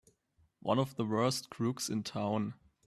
[0.61, 2.55] One of the worst crooks in town!